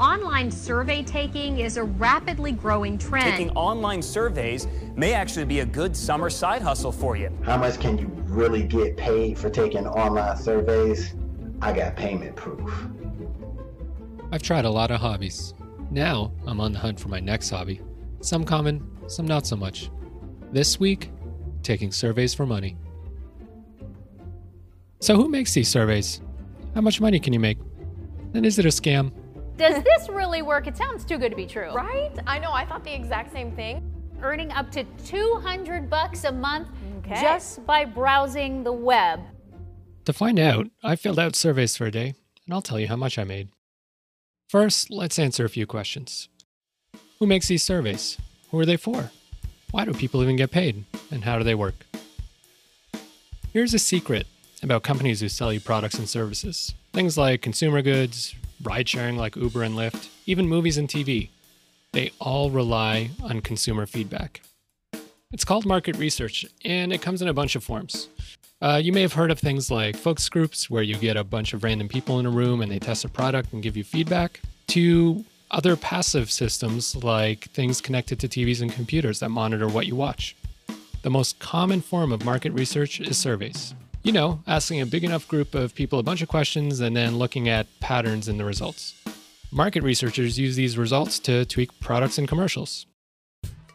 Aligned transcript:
online 0.00 0.50
survey 0.50 1.02
taking 1.02 1.58
is 1.58 1.76
a 1.76 1.84
rapidly 1.84 2.52
growing 2.52 2.96
trend. 2.96 3.30
Taking 3.30 3.50
online 3.50 4.00
surveys 4.00 4.66
may 4.96 5.12
actually 5.12 5.44
be 5.44 5.60
a 5.60 5.66
good 5.66 5.94
summer 5.94 6.30
side 6.30 6.62
hustle 6.62 6.90
for 6.90 7.16
you. 7.16 7.30
How 7.42 7.58
much 7.58 7.78
can 7.78 7.98
you 7.98 8.06
really 8.24 8.62
get 8.62 8.96
paid 8.96 9.38
for 9.38 9.50
taking 9.50 9.86
online 9.86 10.38
surveys? 10.38 11.14
I 11.60 11.74
got 11.74 11.96
payment 11.96 12.34
proof. 12.34 12.72
I've 14.32 14.42
tried 14.42 14.64
a 14.64 14.70
lot 14.70 14.90
of 14.90 15.00
hobbies. 15.00 15.52
Now 15.90 16.32
I'm 16.46 16.60
on 16.60 16.72
the 16.72 16.78
hunt 16.78 16.98
for 16.98 17.08
my 17.08 17.20
next 17.20 17.50
hobby. 17.50 17.82
Some 18.22 18.44
common, 18.44 18.82
some 19.06 19.26
not 19.26 19.46
so 19.46 19.56
much. 19.56 19.90
This 20.50 20.80
week, 20.80 21.10
taking 21.62 21.92
surveys 21.92 22.32
for 22.32 22.46
money. 22.46 22.76
So, 25.00 25.16
who 25.16 25.28
makes 25.28 25.52
these 25.54 25.68
surveys? 25.68 26.20
How 26.74 26.80
much 26.80 27.00
money 27.00 27.18
can 27.18 27.32
you 27.32 27.40
make? 27.40 27.58
And 28.34 28.46
is 28.46 28.58
it 28.58 28.64
a 28.64 28.68
scam? 28.68 29.12
Does 29.60 29.84
this 29.84 30.08
really 30.08 30.40
work? 30.40 30.66
It 30.66 30.74
sounds 30.74 31.04
too 31.04 31.18
good 31.18 31.28
to 31.28 31.36
be 31.36 31.44
true. 31.44 31.70
Right? 31.74 32.10
I 32.26 32.38
know, 32.38 32.50
I 32.50 32.64
thought 32.64 32.82
the 32.82 32.94
exact 32.94 33.30
same 33.30 33.54
thing. 33.54 33.92
Earning 34.22 34.50
up 34.52 34.70
to 34.70 34.84
200 35.06 35.90
bucks 35.90 36.24
a 36.24 36.32
month 36.32 36.68
Okay. 37.00 37.20
just 37.20 37.66
by 37.66 37.84
browsing 37.84 38.64
the 38.64 38.72
web. 38.72 39.20
To 40.06 40.14
find 40.14 40.38
out, 40.38 40.68
I 40.82 40.96
filled 40.96 41.18
out 41.18 41.36
surveys 41.36 41.76
for 41.76 41.84
a 41.84 41.90
day, 41.90 42.14
and 42.46 42.54
I'll 42.54 42.62
tell 42.62 42.80
you 42.80 42.88
how 42.88 42.96
much 42.96 43.18
I 43.18 43.24
made. 43.24 43.48
First, 44.48 44.90
let's 44.90 45.18
answer 45.18 45.44
a 45.44 45.50
few 45.50 45.66
questions. 45.66 46.30
Who 47.18 47.26
makes 47.26 47.48
these 47.48 47.62
surveys? 47.62 48.16
Who 48.50 48.58
are 48.60 48.66
they 48.66 48.78
for? 48.78 49.10
Why 49.72 49.84
do 49.84 49.92
people 49.92 50.22
even 50.22 50.36
get 50.36 50.50
paid? 50.50 50.86
And 51.10 51.24
how 51.24 51.36
do 51.36 51.44
they 51.44 51.54
work? 51.54 51.84
Here's 53.52 53.74
a 53.74 53.78
secret 53.78 54.26
about 54.62 54.84
companies 54.84 55.20
who 55.20 55.28
sell 55.28 55.52
you 55.52 55.60
products 55.60 55.98
and 55.98 56.08
services. 56.08 56.74
Things 56.94 57.18
like 57.18 57.42
consumer 57.42 57.82
goods, 57.82 58.34
ride 58.62 58.88
sharing 58.88 59.16
like 59.16 59.36
Uber 59.36 59.62
and 59.62 59.74
Lyft, 59.74 60.08
even 60.26 60.48
movies 60.48 60.78
and 60.78 60.88
TV. 60.88 61.30
They 61.92 62.12
all 62.20 62.50
rely 62.50 63.10
on 63.22 63.40
consumer 63.40 63.86
feedback. 63.86 64.40
It's 65.32 65.44
called 65.44 65.64
market 65.64 65.96
research, 65.96 66.44
and 66.64 66.92
it 66.92 67.02
comes 67.02 67.22
in 67.22 67.28
a 67.28 67.34
bunch 67.34 67.56
of 67.56 67.64
forms. 67.64 68.08
Uh, 68.62 68.80
you 68.82 68.92
may 68.92 69.00
have 69.00 69.12
heard 69.12 69.30
of 69.30 69.38
things 69.38 69.70
like 69.70 69.96
focus 69.96 70.28
groups, 70.28 70.68
where 70.68 70.82
you 70.82 70.96
get 70.96 71.16
a 71.16 71.24
bunch 71.24 71.54
of 71.54 71.64
random 71.64 71.88
people 71.88 72.18
in 72.18 72.26
a 72.26 72.30
room 72.30 72.60
and 72.60 72.70
they 72.70 72.78
test 72.78 73.04
a 73.04 73.08
product 73.08 73.52
and 73.52 73.62
give 73.62 73.76
you 73.76 73.84
feedback, 73.84 74.40
to 74.68 75.24
other 75.50 75.76
passive 75.76 76.30
systems 76.30 76.96
like 77.02 77.44
things 77.50 77.80
connected 77.80 78.20
to 78.20 78.28
TVs 78.28 78.60
and 78.60 78.72
computers 78.72 79.20
that 79.20 79.30
monitor 79.30 79.68
what 79.68 79.86
you 79.86 79.96
watch. 79.96 80.36
The 81.02 81.10
most 81.10 81.38
common 81.38 81.80
form 81.80 82.12
of 82.12 82.24
market 82.24 82.52
research 82.52 83.00
is 83.00 83.16
surveys. 83.16 83.74
You 84.02 84.12
know, 84.12 84.42
asking 84.46 84.80
a 84.80 84.86
big 84.86 85.04
enough 85.04 85.28
group 85.28 85.54
of 85.54 85.74
people 85.74 85.98
a 85.98 86.02
bunch 86.02 86.22
of 86.22 86.28
questions 86.28 86.80
and 86.80 86.96
then 86.96 87.18
looking 87.18 87.50
at 87.50 87.66
patterns 87.80 88.28
in 88.28 88.38
the 88.38 88.46
results. 88.46 88.94
Market 89.52 89.82
researchers 89.82 90.38
use 90.38 90.56
these 90.56 90.78
results 90.78 91.18
to 91.18 91.44
tweak 91.44 91.68
products 91.80 92.16
and 92.16 92.26
commercials. 92.26 92.86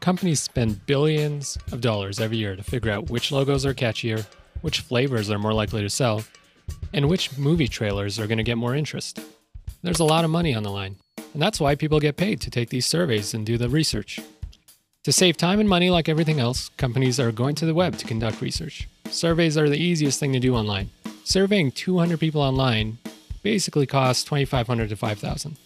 Companies 0.00 0.40
spend 0.40 0.86
billions 0.86 1.58
of 1.72 1.82
dollars 1.82 2.20
every 2.20 2.38
year 2.38 2.56
to 2.56 2.62
figure 2.62 2.90
out 2.90 3.10
which 3.10 3.32
logos 3.32 3.66
are 3.66 3.74
catchier, 3.74 4.24
which 4.62 4.80
flavors 4.80 5.30
are 5.30 5.38
more 5.38 5.52
likely 5.52 5.82
to 5.82 5.90
sell, 5.90 6.24
and 6.94 7.08
which 7.08 7.36
movie 7.36 7.68
trailers 7.68 8.18
are 8.18 8.26
going 8.26 8.38
to 8.38 8.44
get 8.44 8.56
more 8.56 8.74
interest. 8.74 9.20
There's 9.82 10.00
a 10.00 10.04
lot 10.04 10.24
of 10.24 10.30
money 10.30 10.54
on 10.54 10.62
the 10.62 10.70
line, 10.70 10.96
and 11.34 11.42
that's 11.42 11.60
why 11.60 11.74
people 11.74 12.00
get 12.00 12.16
paid 12.16 12.40
to 12.40 12.50
take 12.50 12.70
these 12.70 12.86
surveys 12.86 13.34
and 13.34 13.44
do 13.44 13.58
the 13.58 13.68
research. 13.68 14.20
To 15.02 15.12
save 15.12 15.36
time 15.36 15.60
and 15.60 15.68
money 15.68 15.90
like 15.90 16.08
everything 16.08 16.40
else, 16.40 16.70
companies 16.78 17.20
are 17.20 17.30
going 17.30 17.56
to 17.56 17.66
the 17.66 17.74
web 17.74 17.98
to 17.98 18.06
conduct 18.06 18.40
research. 18.40 18.88
Surveys 19.14 19.56
are 19.56 19.68
the 19.68 19.78
easiest 19.78 20.18
thing 20.18 20.32
to 20.32 20.40
do 20.40 20.56
online. 20.56 20.90
Surveying 21.22 21.70
200 21.70 22.18
people 22.18 22.42
online 22.42 22.98
basically 23.44 23.86
costs 23.86 24.24
2500 24.24 24.88
to 24.88 24.96
5000 24.96 25.56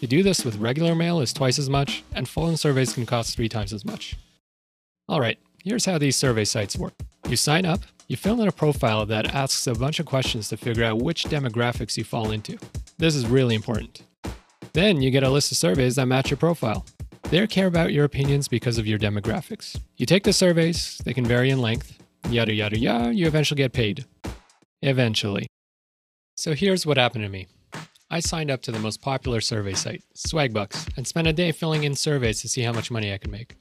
To 0.00 0.06
do 0.06 0.22
this 0.22 0.46
with 0.46 0.56
regular 0.56 0.94
mail 0.94 1.20
is 1.20 1.34
twice 1.34 1.58
as 1.58 1.68
much, 1.68 2.04
and 2.14 2.26
phone 2.26 2.56
surveys 2.56 2.94
can 2.94 3.04
cost 3.04 3.36
three 3.36 3.50
times 3.50 3.74
as 3.74 3.84
much. 3.84 4.16
All 5.10 5.20
right, 5.20 5.38
here's 5.62 5.84
how 5.84 5.98
these 5.98 6.16
survey 6.16 6.46
sites 6.46 6.78
work. 6.78 6.94
You 7.28 7.36
sign 7.36 7.66
up, 7.66 7.80
you 8.08 8.16
fill 8.16 8.40
in 8.40 8.48
a 8.48 8.52
profile 8.52 9.04
that 9.04 9.34
asks 9.34 9.66
a 9.66 9.74
bunch 9.74 10.00
of 10.00 10.06
questions 10.06 10.48
to 10.48 10.56
figure 10.56 10.84
out 10.84 11.02
which 11.02 11.24
demographics 11.24 11.98
you 11.98 12.04
fall 12.04 12.30
into. 12.30 12.56
This 12.96 13.14
is 13.14 13.26
really 13.26 13.54
important. 13.54 14.04
Then 14.72 15.02
you 15.02 15.10
get 15.10 15.22
a 15.22 15.28
list 15.28 15.52
of 15.52 15.58
surveys 15.58 15.96
that 15.96 16.06
match 16.06 16.30
your 16.30 16.38
profile. 16.38 16.86
They 17.24 17.46
care 17.46 17.66
about 17.66 17.92
your 17.92 18.06
opinions 18.06 18.48
because 18.48 18.78
of 18.78 18.86
your 18.86 18.98
demographics. 18.98 19.78
You 19.98 20.06
take 20.06 20.24
the 20.24 20.32
surveys, 20.32 20.96
they 21.04 21.12
can 21.12 21.26
vary 21.26 21.50
in 21.50 21.60
length, 21.60 21.98
yada 22.30 22.52
yada 22.52 22.78
yada, 22.78 23.14
you 23.14 23.26
eventually 23.26 23.56
get 23.56 23.72
paid. 23.72 24.04
Eventually. 24.82 25.46
So 26.36 26.54
here's 26.54 26.84
what 26.84 26.96
happened 26.96 27.24
to 27.24 27.30
me. 27.30 27.46
I 28.10 28.20
signed 28.20 28.50
up 28.50 28.62
to 28.62 28.72
the 28.72 28.78
most 28.78 29.02
popular 29.02 29.40
survey 29.40 29.74
site, 29.74 30.04
Swagbucks, 30.14 30.96
and 30.96 31.06
spent 31.06 31.26
a 31.26 31.32
day 31.32 31.50
filling 31.50 31.84
in 31.84 31.94
surveys 31.96 32.40
to 32.42 32.48
see 32.48 32.62
how 32.62 32.72
much 32.72 32.90
money 32.90 33.12
I 33.12 33.18
could 33.18 33.30
make. 33.30 33.56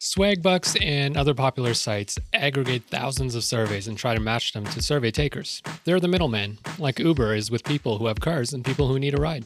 Swagbucks 0.00 0.80
and 0.80 1.16
other 1.16 1.34
popular 1.34 1.74
sites 1.74 2.18
aggregate 2.32 2.84
thousands 2.84 3.34
of 3.34 3.42
surveys 3.42 3.88
and 3.88 3.98
try 3.98 4.14
to 4.14 4.20
match 4.20 4.52
them 4.52 4.64
to 4.66 4.80
survey 4.80 5.10
takers. 5.10 5.60
They're 5.84 5.98
the 5.98 6.06
middleman, 6.06 6.58
like 6.78 7.00
Uber 7.00 7.34
is 7.34 7.50
with 7.50 7.64
people 7.64 7.98
who 7.98 8.06
have 8.06 8.20
cars 8.20 8.52
and 8.52 8.64
people 8.64 8.86
who 8.86 9.00
need 9.00 9.18
a 9.18 9.20
ride. 9.20 9.44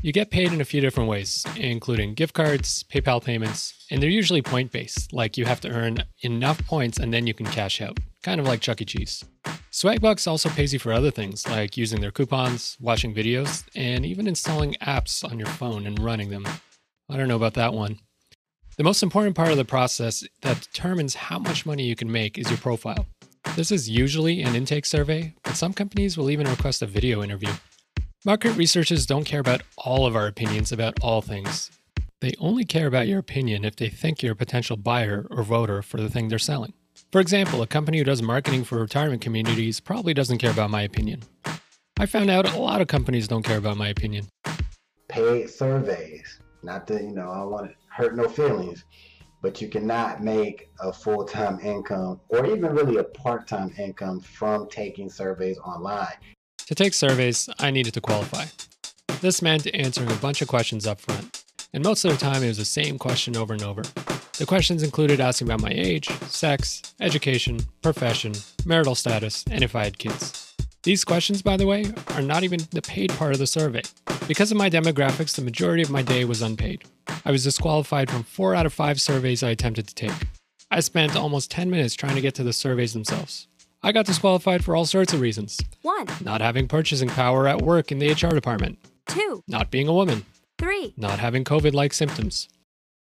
You 0.00 0.12
get 0.12 0.30
paid 0.30 0.52
in 0.52 0.60
a 0.60 0.64
few 0.64 0.80
different 0.80 1.08
ways, 1.08 1.44
including 1.56 2.14
gift 2.14 2.32
cards, 2.32 2.84
PayPal 2.84 3.22
payments, 3.22 3.84
and 3.90 4.00
they're 4.00 4.08
usually 4.08 4.42
point 4.42 4.70
based, 4.70 5.12
like 5.12 5.36
you 5.36 5.44
have 5.44 5.60
to 5.62 5.70
earn 5.70 6.04
enough 6.22 6.64
points 6.66 6.98
and 6.98 7.12
then 7.12 7.26
you 7.26 7.34
can 7.34 7.46
cash 7.46 7.80
out, 7.80 7.98
kind 8.22 8.40
of 8.40 8.46
like 8.46 8.60
Chuck 8.60 8.80
E. 8.80 8.84
Cheese. 8.84 9.24
Swagbucks 9.72 10.28
also 10.28 10.50
pays 10.50 10.72
you 10.72 10.78
for 10.78 10.92
other 10.92 11.10
things, 11.10 11.48
like 11.48 11.76
using 11.76 12.00
their 12.00 12.12
coupons, 12.12 12.76
watching 12.80 13.12
videos, 13.12 13.64
and 13.74 14.06
even 14.06 14.28
installing 14.28 14.76
apps 14.80 15.28
on 15.28 15.36
your 15.36 15.48
phone 15.48 15.84
and 15.84 15.98
running 15.98 16.30
them. 16.30 16.46
I 17.10 17.16
don't 17.16 17.28
know 17.28 17.36
about 17.36 17.54
that 17.54 17.74
one. 17.74 17.98
The 18.76 18.84
most 18.84 19.02
important 19.02 19.34
part 19.34 19.50
of 19.50 19.56
the 19.56 19.64
process 19.64 20.22
that 20.42 20.60
determines 20.60 21.16
how 21.16 21.40
much 21.40 21.66
money 21.66 21.82
you 21.82 21.96
can 21.96 22.10
make 22.10 22.38
is 22.38 22.48
your 22.48 22.58
profile. 22.58 23.06
This 23.56 23.72
is 23.72 23.90
usually 23.90 24.42
an 24.42 24.54
intake 24.54 24.86
survey, 24.86 25.34
but 25.42 25.56
some 25.56 25.72
companies 25.72 26.16
will 26.16 26.30
even 26.30 26.46
request 26.46 26.82
a 26.82 26.86
video 26.86 27.24
interview. 27.24 27.50
Market 28.24 28.56
researchers 28.56 29.06
don't 29.06 29.22
care 29.22 29.38
about 29.38 29.62
all 29.76 30.04
of 30.04 30.16
our 30.16 30.26
opinions 30.26 30.72
about 30.72 30.98
all 31.00 31.22
things. 31.22 31.70
They 32.20 32.32
only 32.40 32.64
care 32.64 32.88
about 32.88 33.06
your 33.06 33.20
opinion 33.20 33.64
if 33.64 33.76
they 33.76 33.88
think 33.88 34.24
you're 34.24 34.32
a 34.32 34.36
potential 34.36 34.76
buyer 34.76 35.28
or 35.30 35.44
voter 35.44 35.82
for 35.82 36.00
the 36.00 36.10
thing 36.10 36.28
they're 36.28 36.40
selling. 36.40 36.72
For 37.12 37.20
example, 37.20 37.62
a 37.62 37.66
company 37.68 37.98
who 37.98 38.04
does 38.04 38.20
marketing 38.20 38.64
for 38.64 38.80
retirement 38.80 39.22
communities 39.22 39.78
probably 39.78 40.14
doesn't 40.14 40.38
care 40.38 40.50
about 40.50 40.68
my 40.68 40.82
opinion. 40.82 41.22
I 42.00 42.06
found 42.06 42.28
out 42.28 42.52
a 42.52 42.58
lot 42.58 42.80
of 42.80 42.88
companies 42.88 43.28
don't 43.28 43.44
care 43.44 43.58
about 43.58 43.76
my 43.76 43.86
opinion. 43.86 44.26
Paid 45.08 45.48
surveys. 45.48 46.40
Not 46.64 46.88
that, 46.88 47.04
you 47.04 47.12
know, 47.12 47.30
I 47.30 47.44
want 47.44 47.70
to 47.70 47.76
hurt 47.86 48.16
no 48.16 48.28
feelings, 48.28 48.84
but 49.42 49.62
you 49.62 49.68
cannot 49.68 50.24
make 50.24 50.72
a 50.80 50.92
full 50.92 51.24
time 51.24 51.60
income 51.60 52.20
or 52.30 52.44
even 52.46 52.74
really 52.74 52.96
a 52.96 53.04
part 53.04 53.46
time 53.46 53.72
income 53.78 54.18
from 54.18 54.68
taking 54.68 55.08
surveys 55.08 55.58
online. 55.58 56.16
To 56.68 56.74
take 56.74 56.92
surveys, 56.92 57.48
I 57.58 57.70
needed 57.70 57.94
to 57.94 58.02
qualify. 58.02 58.44
This 59.22 59.40
meant 59.40 59.66
answering 59.72 60.12
a 60.12 60.16
bunch 60.16 60.42
of 60.42 60.48
questions 60.48 60.86
up 60.86 61.00
front, 61.00 61.42
and 61.72 61.82
most 61.82 62.04
of 62.04 62.10
the 62.10 62.18
time 62.18 62.42
it 62.42 62.48
was 62.48 62.58
the 62.58 62.66
same 62.66 62.98
question 62.98 63.38
over 63.38 63.54
and 63.54 63.62
over. 63.62 63.80
The 64.36 64.44
questions 64.46 64.82
included 64.82 65.18
asking 65.18 65.48
about 65.48 65.62
my 65.62 65.70
age, 65.70 66.10
sex, 66.28 66.82
education, 67.00 67.60
profession, 67.80 68.34
marital 68.66 68.94
status, 68.94 69.46
and 69.50 69.64
if 69.64 69.74
I 69.74 69.84
had 69.84 69.98
kids. 69.98 70.54
These 70.82 71.06
questions, 71.06 71.40
by 71.40 71.56
the 71.56 71.66
way, 71.66 71.86
are 72.10 72.20
not 72.20 72.44
even 72.44 72.60
the 72.70 72.82
paid 72.82 73.14
part 73.14 73.32
of 73.32 73.38
the 73.38 73.46
survey. 73.46 73.80
Because 74.26 74.50
of 74.50 74.58
my 74.58 74.68
demographics, 74.68 75.36
the 75.36 75.42
majority 75.42 75.82
of 75.82 75.90
my 75.90 76.02
day 76.02 76.26
was 76.26 76.42
unpaid. 76.42 76.82
I 77.24 77.30
was 77.30 77.44
disqualified 77.44 78.10
from 78.10 78.24
four 78.24 78.54
out 78.54 78.66
of 78.66 78.74
five 78.74 79.00
surveys 79.00 79.42
I 79.42 79.48
attempted 79.48 79.88
to 79.88 79.94
take. 79.94 80.26
I 80.70 80.80
spent 80.80 81.16
almost 81.16 81.50
10 81.50 81.70
minutes 81.70 81.94
trying 81.94 82.16
to 82.16 82.20
get 82.20 82.34
to 82.34 82.42
the 82.42 82.52
surveys 82.52 82.92
themselves. 82.92 83.48
I 83.82 83.92
got 83.92 84.06
disqualified 84.06 84.64
for 84.64 84.74
all 84.74 84.84
sorts 84.84 85.12
of 85.12 85.20
reasons. 85.20 85.58
One, 85.82 86.06
Not 86.20 86.40
having 86.40 86.66
purchasing 86.68 87.08
power 87.08 87.46
at 87.46 87.62
work 87.62 87.92
in 87.92 87.98
the 87.98 88.10
HR 88.12 88.34
department, 88.34 88.78
two, 89.06 89.42
not 89.46 89.70
being 89.70 89.86
a 89.88 89.92
woman, 89.94 90.24
three. 90.58 90.94
not 90.96 91.18
having 91.20 91.44
COVID 91.44 91.72
like 91.74 91.92
symptoms. 91.92 92.48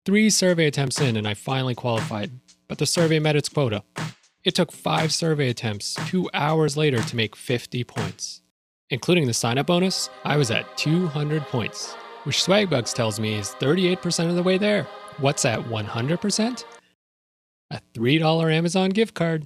Three 0.06 0.30
survey 0.30 0.68
attempts 0.68 1.00
in, 1.02 1.16
and 1.18 1.28
I 1.28 1.34
finally 1.34 1.76
qualified, 1.76 2.32
but 2.68 2.78
the 2.78 2.86
survey 2.86 3.20
met 3.20 3.36
its 3.36 3.50
quota. 3.50 3.84
It 4.44 4.56
took 4.56 4.72
five 4.72 5.12
survey 5.14 5.50
attempts, 5.50 5.96
two 6.08 6.30
hours 6.34 6.78
later, 6.78 7.02
to 7.02 7.16
make 7.16 7.36
50 7.36 7.84
points. 7.84 8.42
Including 8.90 9.28
the 9.28 9.34
sign 9.34 9.58
up 9.58 9.68
bonus, 9.68 10.10
I 10.24 10.38
was 10.38 10.50
at 10.52 10.78
200 10.78 11.44
points, 11.44 11.94
which 12.24 12.38
Swagbucks 12.38 12.94
tells 12.94 13.20
me 13.20 13.36
is 13.36 13.56
38% 13.60 14.30
of 14.30 14.36
the 14.36 14.44
way 14.44 14.58
there. 14.58 14.84
What's 15.18 15.44
at 15.44 15.60
100%? 15.60 16.64
A 17.72 17.82
$3 17.94 18.54
Amazon 18.54 18.90
gift 18.92 19.14
card. 19.14 19.46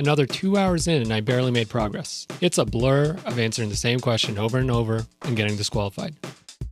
Another 0.00 0.24
two 0.24 0.56
hours 0.56 0.88
in, 0.88 1.02
and 1.02 1.12
I 1.12 1.20
barely 1.20 1.50
made 1.50 1.68
progress. 1.68 2.26
It's 2.40 2.56
a 2.56 2.64
blur 2.64 3.18
of 3.26 3.38
answering 3.38 3.68
the 3.68 3.76
same 3.76 4.00
question 4.00 4.38
over 4.38 4.56
and 4.56 4.70
over 4.70 5.04
and 5.26 5.36
getting 5.36 5.58
disqualified. 5.58 6.14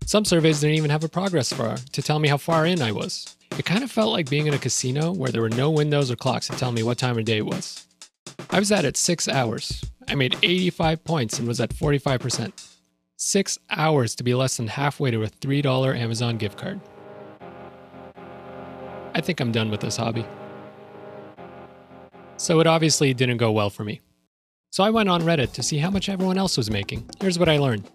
Some 0.07 0.25
surveys 0.25 0.63
didn't 0.63 0.77
even 0.77 0.89
have 0.89 1.05
a 1.05 1.11
progress 1.11 1.53
bar 1.53 1.77
to 1.93 2.01
tell 2.01 2.21
me 2.21 2.29
how 2.29 2.39
far 2.39 2.65
in 2.65 2.81
I 2.81 2.91
was. 2.91 3.37
It 3.59 3.67
kind 3.67 3.85
of 3.85 3.91
felt 3.91 4.15
like 4.15 4.31
being 4.31 4.47
in 4.47 4.55
a 4.55 4.59
casino 4.59 5.13
where 5.13 5.31
there 5.31 5.43
were 5.43 5.51
no 5.51 5.71
windows 5.71 6.11
or 6.11 6.17
clocks 6.17 6.47
to 6.47 6.57
tell 6.57 6.73
me 6.73 6.83
what 6.83 6.97
time 6.97 7.19
of 7.19 7.27
day 7.27 7.37
it 7.37 7.45
was. 7.45 7.87
I 8.49 8.59
was 8.61 8.73
at 8.73 8.87
it 8.87 8.97
six 8.97 9.29
hours. 9.29 9.85
I 10.09 10.15
made 10.15 10.39
85 10.43 11.05
points 11.05 11.39
and 11.39 11.47
was 11.47 11.61
at 11.61 11.75
45%. 11.75 12.53
Six 13.19 13.59
hours 13.69 14.15
to 14.15 14.25
be 14.25 14.35
less 14.35 14.57
than 14.57 14.69
halfway 14.69 15.11
to 15.11 15.25
a 15.25 15.29
$3 15.29 15.99
Amazon 15.99 16.39
gift 16.39 16.57
card. 16.57 16.81
I 19.15 19.21
think 19.21 19.39
I'm 19.41 19.53
done 19.53 19.71
with 19.71 19.81
this 19.81 19.99
hobby. 19.99 20.25
So 22.39 22.61
it 22.61 22.67
obviously 22.67 23.13
didn't 23.13 23.37
go 23.37 23.51
well 23.51 23.69
for 23.69 23.85
me. 23.85 24.01
So 24.71 24.85
I 24.85 24.91
went 24.91 25.09
on 25.09 25.23
Reddit 25.23 25.53
to 25.53 25.63
see 25.63 25.79
how 25.79 25.91
much 25.91 26.09
everyone 26.09 26.39
else 26.39 26.57
was 26.57 26.71
making. 26.71 27.09
Here's 27.21 27.39
what 27.39 27.49
I 27.49 27.59
learned. 27.59 27.91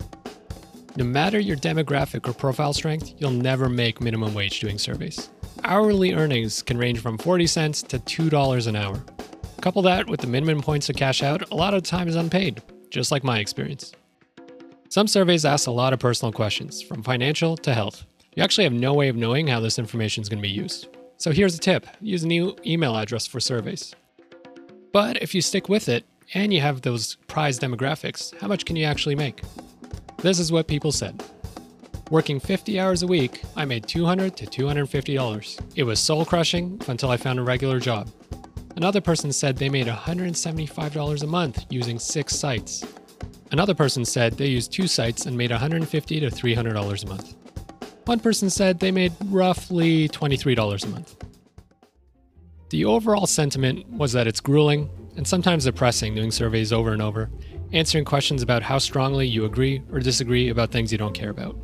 No 0.97 1.05
matter 1.05 1.39
your 1.39 1.57
demographic 1.57 2.27
or 2.27 2.33
profile 2.33 2.73
strength, 2.73 3.13
you'll 3.17 3.31
never 3.31 3.69
make 3.69 4.01
minimum 4.01 4.33
wage 4.33 4.59
doing 4.59 4.77
surveys. 4.77 5.29
Hourly 5.63 6.13
earnings 6.13 6.61
can 6.61 6.77
range 6.77 6.99
from 6.99 7.17
40 7.17 7.47
cents 7.47 7.81
to 7.83 7.99
$2 7.99 8.67
an 8.67 8.75
hour. 8.75 9.01
Couple 9.61 9.81
that 9.83 10.07
with 10.07 10.19
the 10.19 10.27
minimum 10.27 10.61
points 10.61 10.87
to 10.87 10.93
cash 10.93 11.23
out, 11.23 11.49
a 11.49 11.55
lot 11.55 11.73
of 11.73 11.83
time 11.83 12.09
is 12.09 12.17
unpaid, 12.17 12.61
just 12.89 13.11
like 13.11 13.23
my 13.23 13.39
experience. 13.39 13.93
Some 14.89 15.07
surveys 15.07 15.45
ask 15.45 15.67
a 15.67 15.71
lot 15.71 15.93
of 15.93 15.99
personal 15.99 16.33
questions, 16.33 16.81
from 16.81 17.01
financial 17.01 17.55
to 17.57 17.73
health. 17.73 18.03
You 18.35 18.43
actually 18.43 18.65
have 18.65 18.73
no 18.73 18.93
way 18.93 19.07
of 19.07 19.15
knowing 19.15 19.47
how 19.47 19.61
this 19.61 19.79
information 19.79 20.21
is 20.21 20.27
going 20.27 20.43
to 20.43 20.47
be 20.47 20.53
used. 20.53 20.89
So 21.17 21.31
here's 21.31 21.55
a 21.55 21.59
tip 21.59 21.87
use 22.01 22.23
a 22.23 22.27
new 22.27 22.57
email 22.65 22.97
address 22.97 23.25
for 23.25 23.39
surveys. 23.39 23.95
But 24.93 25.23
if 25.23 25.33
you 25.33 25.41
stick 25.41 25.67
with 25.69 25.89
it 25.89 26.05
and 26.35 26.53
you 26.53 26.61
have 26.61 26.83
those 26.83 27.15
prize 27.27 27.57
demographics, 27.57 28.39
how 28.39 28.47
much 28.47 28.63
can 28.63 28.75
you 28.75 28.85
actually 28.85 29.15
make? 29.15 29.41
This 30.19 30.39
is 30.39 30.51
what 30.51 30.67
people 30.67 30.91
said. 30.91 31.21
Working 32.11 32.39
50 32.39 32.79
hours 32.79 33.01
a 33.01 33.07
week, 33.07 33.41
I 33.55 33.65
made 33.65 33.87
200 33.87 34.37
to 34.37 34.45
$250. 34.45 35.59
It 35.75 35.83
was 35.83 35.99
soul 35.99 36.25
crushing 36.25 36.79
until 36.87 37.09
I 37.09 37.17
found 37.17 37.39
a 37.39 37.43
regular 37.43 37.79
job. 37.79 38.11
Another 38.75 39.01
person 39.01 39.33
said 39.33 39.57
they 39.57 39.67
made 39.67 39.87
$175 39.87 41.23
a 41.23 41.27
month 41.27 41.65
using 41.71 41.97
six 41.97 42.35
sites. 42.35 42.85
Another 43.51 43.73
person 43.73 44.05
said 44.05 44.33
they 44.33 44.47
used 44.47 44.71
two 44.71 44.85
sites 44.85 45.25
and 45.25 45.35
made 45.35 45.49
$150 45.49 45.89
to 45.89 46.29
$300 46.29 47.03
a 47.03 47.07
month. 47.07 47.35
One 48.05 48.19
person 48.19 48.49
said 48.51 48.79
they 48.79 48.91
made 48.91 49.13
roughly 49.25 50.07
$23 50.09 50.83
a 50.83 50.87
month. 50.89 51.15
The 52.73 52.85
overall 52.85 53.27
sentiment 53.27 53.87
was 53.87 54.13
that 54.13 54.25
it's 54.25 54.39
grueling 54.39 54.89
and 55.15 55.27
sometimes 55.27 55.65
depressing 55.65 56.15
doing 56.15 56.31
surveys 56.31 56.73
over 56.73 56.91
and 56.91 57.03
over, 57.03 57.29
answering 57.71 58.03
questions 58.03 58.41
about 58.41 58.63
how 58.63 58.79
strongly 58.79 59.27
you 59.27 59.45
agree 59.45 59.83
or 59.91 59.99
disagree 59.99 60.49
about 60.49 60.71
things 60.71 60.91
you 60.91 60.97
don't 60.97 61.13
care 61.13 61.29
about. 61.29 61.55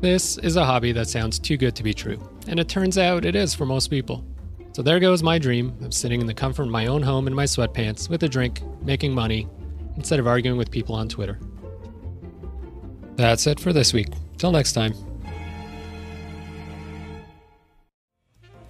This 0.00 0.38
is 0.38 0.54
a 0.54 0.64
hobby 0.64 0.92
that 0.92 1.08
sounds 1.08 1.40
too 1.40 1.56
good 1.56 1.74
to 1.74 1.82
be 1.82 1.92
true, 1.92 2.20
and 2.46 2.60
it 2.60 2.68
turns 2.68 2.96
out 2.96 3.24
it 3.24 3.34
is 3.34 3.56
for 3.56 3.66
most 3.66 3.88
people. 3.88 4.24
So 4.70 4.82
there 4.82 5.00
goes 5.00 5.20
my 5.20 5.36
dream 5.36 5.76
of 5.82 5.92
sitting 5.92 6.20
in 6.20 6.28
the 6.28 6.32
comfort 6.32 6.62
of 6.62 6.68
my 6.68 6.86
own 6.86 7.02
home 7.02 7.26
in 7.26 7.34
my 7.34 7.42
sweatpants 7.42 8.08
with 8.08 8.22
a 8.22 8.28
drink, 8.28 8.62
making 8.82 9.12
money, 9.12 9.48
instead 9.96 10.20
of 10.20 10.28
arguing 10.28 10.56
with 10.56 10.70
people 10.70 10.94
on 10.94 11.08
Twitter. 11.08 11.40
That's 13.16 13.48
it 13.48 13.58
for 13.58 13.72
this 13.72 13.92
week. 13.92 14.10
Till 14.38 14.52
next 14.52 14.74
time. 14.74 14.94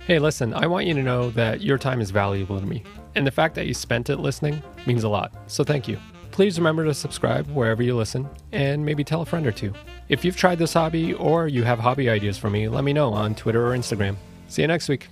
Hey, 0.06 0.20
listen, 0.20 0.54
I 0.54 0.68
want 0.68 0.86
you 0.86 0.94
to 0.94 1.02
know 1.02 1.30
that 1.30 1.62
your 1.62 1.78
time 1.78 2.00
is 2.00 2.12
valuable 2.12 2.60
to 2.60 2.64
me, 2.64 2.84
and 3.16 3.26
the 3.26 3.32
fact 3.32 3.56
that 3.56 3.66
you 3.66 3.74
spent 3.74 4.08
it 4.08 4.18
listening 4.18 4.62
means 4.86 5.02
a 5.02 5.08
lot, 5.08 5.32
so 5.48 5.64
thank 5.64 5.88
you. 5.88 5.98
Please 6.30 6.60
remember 6.60 6.84
to 6.84 6.94
subscribe 6.94 7.48
wherever 7.48 7.82
you 7.82 7.96
listen, 7.96 8.28
and 8.52 8.86
maybe 8.86 9.02
tell 9.02 9.22
a 9.22 9.26
friend 9.26 9.44
or 9.48 9.50
two. 9.50 9.72
If 10.08 10.24
you've 10.24 10.36
tried 10.36 10.60
this 10.60 10.74
hobby 10.74 11.14
or 11.14 11.48
you 11.48 11.64
have 11.64 11.80
hobby 11.80 12.08
ideas 12.08 12.38
for 12.38 12.48
me, 12.48 12.68
let 12.68 12.84
me 12.84 12.92
know 12.92 13.12
on 13.12 13.34
Twitter 13.34 13.66
or 13.66 13.76
Instagram. 13.76 14.14
See 14.46 14.62
you 14.62 14.68
next 14.68 14.88
week. 14.88 15.08